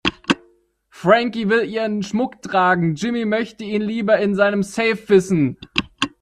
Frankie 0.89 1.45
will 1.47 1.63
ihren 1.65 2.01
Schmuck 2.01 2.41
tragen, 2.41 2.95
Jimmy 2.95 3.23
möchte 3.25 3.63
ihn 3.65 3.83
lieber 3.83 4.17
in 4.17 4.33
seinem 4.33 4.63
Safe 4.63 4.97
wissen. 5.09 5.59